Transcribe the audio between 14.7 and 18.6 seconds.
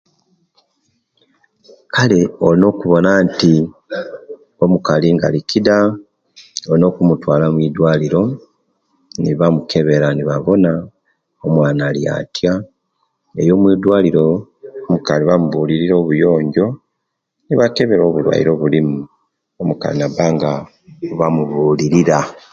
omukali bamubulirira obuyonjo nibakebera obulwaire